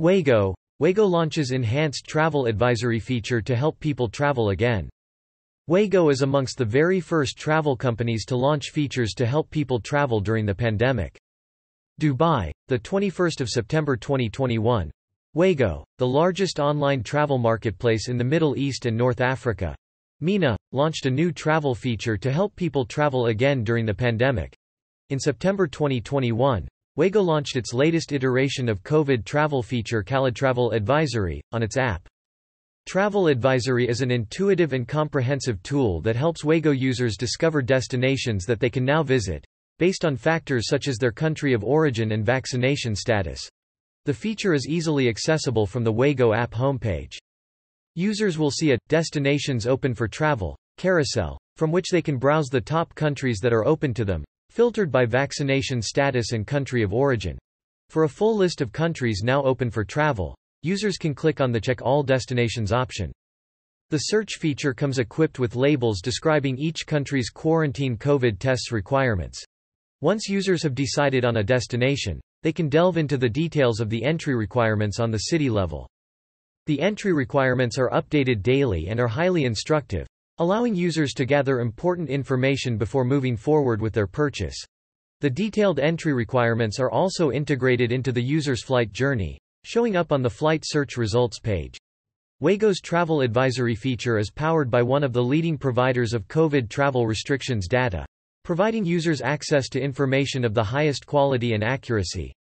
Wego 0.00 0.54
Wego 0.80 1.10
launches 1.10 1.50
enhanced 1.50 2.06
travel 2.06 2.46
advisory 2.46 3.00
feature 3.00 3.40
to 3.40 3.56
help 3.56 3.80
people 3.80 4.08
travel 4.08 4.50
again. 4.50 4.88
Wego 5.68 6.12
is 6.12 6.22
amongst 6.22 6.56
the 6.56 6.64
very 6.64 7.00
first 7.00 7.36
travel 7.36 7.76
companies 7.76 8.24
to 8.26 8.36
launch 8.36 8.70
features 8.70 9.12
to 9.14 9.26
help 9.26 9.50
people 9.50 9.80
travel 9.80 10.20
during 10.20 10.46
the 10.46 10.54
pandemic. 10.54 11.18
Dubai, 12.00 12.52
the 12.68 12.78
21st 12.78 13.40
of 13.40 13.48
September 13.48 13.96
2021. 13.96 14.88
Wego, 15.36 15.82
the 15.98 16.06
largest 16.06 16.60
online 16.60 17.02
travel 17.02 17.38
marketplace 17.38 18.08
in 18.08 18.16
the 18.16 18.22
Middle 18.22 18.56
East 18.56 18.86
and 18.86 18.96
North 18.96 19.20
Africa, 19.20 19.74
MENA, 20.20 20.56
launched 20.70 21.06
a 21.06 21.10
new 21.10 21.32
travel 21.32 21.74
feature 21.74 22.16
to 22.16 22.30
help 22.30 22.54
people 22.54 22.84
travel 22.84 23.26
again 23.26 23.64
during 23.64 23.84
the 23.84 23.92
pandemic. 23.92 24.54
In 25.10 25.18
September 25.18 25.66
2021, 25.66 26.68
Wego 26.98 27.24
launched 27.24 27.54
its 27.54 27.72
latest 27.72 28.10
iteration 28.10 28.68
of 28.68 28.82
COVID 28.82 29.24
travel 29.24 29.62
feature 29.62 30.02
CaliTravel 30.02 30.74
Advisory, 30.74 31.40
on 31.52 31.62
its 31.62 31.76
app. 31.76 32.08
Travel 32.88 33.28
Advisory 33.28 33.88
is 33.88 34.02
an 34.02 34.10
intuitive 34.10 34.72
and 34.72 34.88
comprehensive 34.88 35.62
tool 35.62 36.00
that 36.00 36.16
helps 36.16 36.42
Wego 36.42 36.76
users 36.76 37.16
discover 37.16 37.62
destinations 37.62 38.44
that 38.46 38.58
they 38.58 38.68
can 38.68 38.84
now 38.84 39.04
visit, 39.04 39.44
based 39.78 40.04
on 40.04 40.16
factors 40.16 40.66
such 40.66 40.88
as 40.88 40.96
their 40.96 41.12
country 41.12 41.52
of 41.52 41.62
origin 41.62 42.10
and 42.10 42.26
vaccination 42.26 42.96
status. 42.96 43.48
The 44.04 44.12
feature 44.12 44.52
is 44.52 44.66
easily 44.66 45.08
accessible 45.08 45.68
from 45.68 45.84
the 45.84 45.94
Wego 45.94 46.36
app 46.36 46.50
homepage. 46.50 47.16
Users 47.94 48.38
will 48.38 48.50
see 48.50 48.72
a 48.72 48.78
Destinations 48.88 49.68
Open 49.68 49.94
for 49.94 50.08
Travel 50.08 50.58
carousel, 50.78 51.38
from 51.54 51.70
which 51.70 51.90
they 51.92 52.02
can 52.02 52.16
browse 52.16 52.48
the 52.48 52.60
top 52.60 52.92
countries 52.96 53.38
that 53.38 53.52
are 53.52 53.64
open 53.64 53.94
to 53.94 54.04
them, 54.04 54.24
filtered 54.58 54.90
by 54.90 55.06
vaccination 55.06 55.80
status 55.80 56.32
and 56.32 56.44
country 56.44 56.82
of 56.82 56.92
origin. 56.92 57.38
For 57.90 58.02
a 58.02 58.08
full 58.08 58.36
list 58.36 58.60
of 58.60 58.72
countries 58.72 59.22
now 59.22 59.40
open 59.44 59.70
for 59.70 59.84
travel, 59.84 60.36
users 60.64 60.96
can 60.96 61.14
click 61.14 61.40
on 61.40 61.52
the 61.52 61.60
Check 61.60 61.80
All 61.80 62.02
Destinations 62.02 62.72
option. 62.72 63.12
The 63.90 63.98
search 63.98 64.38
feature 64.40 64.74
comes 64.74 64.98
equipped 64.98 65.38
with 65.38 65.54
labels 65.54 66.00
describing 66.00 66.58
each 66.58 66.88
country's 66.88 67.30
quarantine 67.30 67.96
COVID 67.96 68.40
tests 68.40 68.72
requirements. 68.72 69.40
Once 70.00 70.28
users 70.28 70.64
have 70.64 70.74
decided 70.74 71.24
on 71.24 71.36
a 71.36 71.44
destination, 71.44 72.20
they 72.42 72.52
can 72.52 72.68
delve 72.68 72.96
into 72.96 73.16
the 73.16 73.28
details 73.28 73.78
of 73.78 73.88
the 73.88 74.02
entry 74.02 74.34
requirements 74.34 74.98
on 74.98 75.12
the 75.12 75.18
city 75.30 75.48
level. 75.48 75.88
The 76.66 76.80
entry 76.80 77.12
requirements 77.12 77.78
are 77.78 77.90
updated 77.90 78.42
daily 78.42 78.88
and 78.88 78.98
are 78.98 79.06
highly 79.06 79.44
instructive, 79.44 80.08
allowing 80.38 80.74
users 80.74 81.12
to 81.14 81.24
gather 81.24 81.60
important 81.60 82.08
information 82.08 82.76
before 82.78 83.04
moving 83.04 83.36
forward 83.36 83.80
with 83.80 83.92
their 83.92 84.06
purchase. 84.06 84.56
The 85.20 85.30
detailed 85.30 85.80
entry 85.80 86.12
requirements 86.12 86.78
are 86.78 86.90
also 86.90 87.32
integrated 87.32 87.90
into 87.90 88.12
the 88.12 88.22
user's 88.22 88.62
flight 88.62 88.92
journey, 88.92 89.38
showing 89.64 89.96
up 89.96 90.12
on 90.12 90.22
the 90.22 90.30
flight 90.30 90.62
search 90.64 90.96
results 90.96 91.40
page. 91.40 91.78
Wego's 92.40 92.80
travel 92.80 93.20
advisory 93.20 93.74
feature 93.74 94.16
is 94.16 94.30
powered 94.30 94.70
by 94.70 94.80
one 94.80 95.02
of 95.02 95.12
the 95.12 95.22
leading 95.22 95.58
providers 95.58 96.14
of 96.14 96.28
COVID 96.28 96.68
travel 96.68 97.04
restrictions 97.04 97.66
data, 97.66 98.06
providing 98.44 98.84
users 98.84 99.20
access 99.20 99.68
to 99.68 99.80
information 99.80 100.44
of 100.44 100.54
the 100.54 100.62
highest 100.62 101.04
quality 101.04 101.54
and 101.54 101.64
accuracy. 101.64 102.32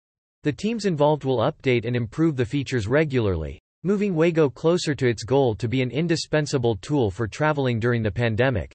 The 0.42 0.52
teams 0.52 0.84
involved 0.84 1.24
will 1.24 1.38
update 1.38 1.86
and 1.86 1.96
improve 1.96 2.36
the 2.36 2.44
features 2.44 2.86
regularly, 2.86 3.58
moving 3.86 4.16
Wego 4.16 4.52
closer 4.52 4.96
to 4.96 5.06
its 5.06 5.22
goal 5.22 5.54
to 5.54 5.68
be 5.68 5.80
an 5.80 5.92
indispensable 5.92 6.74
tool 6.74 7.08
for 7.08 7.28
traveling 7.28 7.78
during 7.78 8.02
the 8.02 8.10
pandemic. 8.10 8.74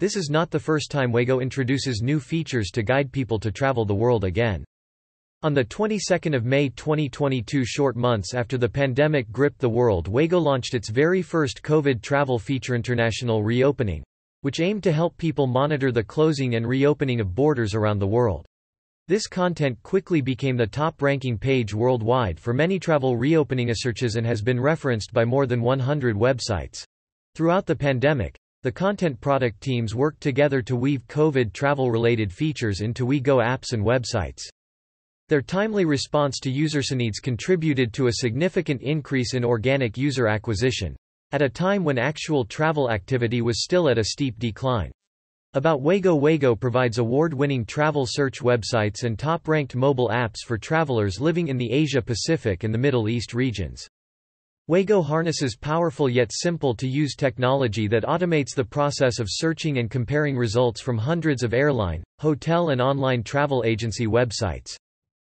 This 0.00 0.16
is 0.16 0.30
not 0.30 0.50
the 0.50 0.58
first 0.58 0.90
time 0.90 1.12
Wego 1.12 1.40
introduces 1.40 2.02
new 2.02 2.18
features 2.18 2.72
to 2.72 2.82
guide 2.82 3.12
people 3.12 3.38
to 3.38 3.52
travel 3.52 3.84
the 3.84 3.94
world 3.94 4.24
again. 4.24 4.64
On 5.44 5.54
the 5.54 5.64
22nd 5.64 6.34
of 6.34 6.44
May 6.44 6.70
2022 6.70 7.64
short 7.64 7.94
months 7.94 8.34
after 8.34 8.58
the 8.58 8.68
pandemic 8.68 9.30
gripped 9.30 9.60
the 9.60 9.68
world 9.68 10.08
Wego 10.08 10.42
launched 10.42 10.74
its 10.74 10.88
very 10.88 11.22
first 11.22 11.62
COVID 11.62 12.02
travel 12.02 12.36
feature 12.36 12.74
International 12.74 13.44
Reopening, 13.44 14.02
which 14.40 14.58
aimed 14.58 14.82
to 14.82 14.92
help 14.92 15.16
people 15.18 15.46
monitor 15.46 15.92
the 15.92 16.02
closing 16.02 16.56
and 16.56 16.66
reopening 16.66 17.20
of 17.20 17.32
borders 17.32 17.76
around 17.76 18.00
the 18.00 18.08
world. 18.08 18.44
This 19.08 19.26
content 19.26 19.82
quickly 19.82 20.20
became 20.20 20.58
the 20.58 20.66
top-ranking 20.66 21.38
page 21.38 21.72
worldwide 21.72 22.38
for 22.38 22.52
many 22.52 22.78
travel 22.78 23.16
reopening 23.16 23.72
searches 23.72 24.16
and 24.16 24.26
has 24.26 24.42
been 24.42 24.60
referenced 24.60 25.14
by 25.14 25.24
more 25.24 25.46
than 25.46 25.62
100 25.62 26.14
websites. 26.14 26.84
Throughout 27.34 27.64
the 27.64 27.74
pandemic, 27.74 28.36
the 28.64 28.70
content 28.70 29.18
product 29.18 29.62
teams 29.62 29.94
worked 29.94 30.20
together 30.20 30.60
to 30.60 30.76
weave 30.76 31.06
COVID 31.08 31.54
travel-related 31.54 32.30
features 32.30 32.82
into 32.82 33.06
Wego 33.06 33.42
apps 33.42 33.72
and 33.72 33.82
websites. 33.82 34.42
Their 35.30 35.40
timely 35.40 35.86
response 35.86 36.38
to 36.40 36.50
users' 36.50 36.90
needs 36.90 37.18
contributed 37.18 37.94
to 37.94 38.08
a 38.08 38.12
significant 38.12 38.82
increase 38.82 39.32
in 39.32 39.42
organic 39.42 39.96
user 39.96 40.28
acquisition, 40.28 40.94
at 41.32 41.40
a 41.40 41.48
time 41.48 41.82
when 41.82 41.96
actual 41.96 42.44
travel 42.44 42.90
activity 42.90 43.40
was 43.40 43.64
still 43.64 43.88
at 43.88 43.96
a 43.96 44.04
steep 44.04 44.38
decline. 44.38 44.92
About 45.54 45.80
Wego 45.80 46.20
Wego 46.20 46.54
provides 46.60 46.98
award-winning 46.98 47.64
travel 47.64 48.04
search 48.06 48.40
websites 48.40 49.04
and 49.04 49.18
top-ranked 49.18 49.74
mobile 49.74 50.10
apps 50.10 50.44
for 50.46 50.58
travelers 50.58 51.22
living 51.22 51.48
in 51.48 51.56
the 51.56 51.72
Asia-Pacific 51.72 52.64
and 52.64 52.74
the 52.74 52.78
Middle 52.78 53.08
East 53.08 53.32
regions. 53.32 53.88
Wego 54.68 55.02
harnesses 55.02 55.56
powerful 55.56 56.06
yet 56.06 56.30
simple-to-use 56.34 57.16
technology 57.16 57.88
that 57.88 58.04
automates 58.04 58.54
the 58.54 58.62
process 58.62 59.18
of 59.18 59.26
searching 59.30 59.78
and 59.78 59.90
comparing 59.90 60.36
results 60.36 60.82
from 60.82 60.98
hundreds 60.98 61.42
of 61.42 61.54
airline, 61.54 62.04
hotel 62.18 62.68
and 62.68 62.82
online 62.82 63.22
travel 63.22 63.64
agency 63.64 64.06
websites. 64.06 64.76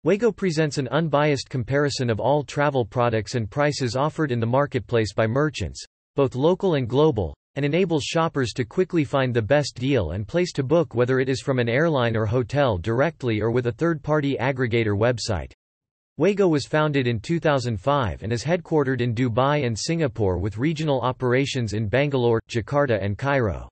Wego 0.06 0.36
presents 0.36 0.78
an 0.78 0.90
unbiased 0.90 1.50
comparison 1.50 2.10
of 2.10 2.20
all 2.20 2.44
travel 2.44 2.84
products 2.84 3.36
and 3.36 3.50
prices 3.50 3.96
offered 3.96 4.34
in 4.34 4.42
the 4.42 4.46
marketplace 4.46 5.14
by 5.14 5.26
merchants, 5.26 5.82
both 6.18 6.36
local 6.36 6.76
and 6.76 6.90
global, 6.90 7.34
and 7.56 7.66
enables 7.66 8.04
shoppers 8.04 8.54
to 8.54 8.66
quickly 8.66 9.04
find 9.04 9.34
the 9.34 9.42
best 9.42 9.76
deal 9.76 10.12
and 10.12 10.28
place 10.28 10.52
to 10.54 10.64
book 10.64 10.96
whether 10.96 11.20
it 11.20 11.30
is 11.30 11.42
from 11.42 11.60
an 11.60 11.68
airline 11.70 12.16
or 12.16 12.26
hotel 12.26 12.78
directly 12.78 13.42
or 13.42 13.52
with 13.52 13.68
a 13.68 13.72
third-party 13.72 14.38
aggregator 14.40 14.98
website. 14.98 15.52
Wego 16.20 16.50
was 16.50 16.66
founded 16.66 17.08
in 17.08 17.20
2005 17.20 18.24
and 18.24 18.32
is 18.32 18.44
headquartered 18.44 19.02
in 19.02 19.16
Dubai 19.16 19.66
and 19.66 19.78
Singapore 19.78 20.38
with 20.38 20.58
regional 20.58 21.02
operations 21.02 21.74
in 21.74 21.88
Bangalore, 21.88 22.42
Jakarta 22.50 23.02
and 23.04 23.18
Cairo. 23.18 23.70